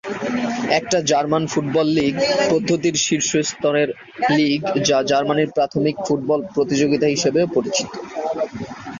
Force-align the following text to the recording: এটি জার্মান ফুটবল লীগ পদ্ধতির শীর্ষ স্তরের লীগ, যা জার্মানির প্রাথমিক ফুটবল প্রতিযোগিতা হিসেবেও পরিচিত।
এটি 0.77 0.99
জার্মান 1.11 1.43
ফুটবল 1.47 1.87
লীগ 1.97 2.15
পদ্ধতির 2.49 2.95
শীর্ষ 3.05 3.31
স্তরের 3.49 3.89
লীগ, 4.29 4.59
যা 4.87 4.97
জার্মানির 5.09 5.53
প্রাথমিক 5.55 5.95
ফুটবল 6.05 6.39
প্রতিযোগিতা 6.55 7.07
হিসেবেও 7.07 7.47
পরিচিত। 7.47 7.89